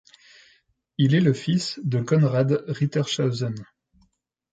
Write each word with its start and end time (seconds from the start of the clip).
Il 0.97 1.13
est 1.13 1.19
le 1.21 1.31
fils 1.31 1.79
de 1.83 2.01
Konrad 2.01 2.63
Rittershausen. 2.67 3.53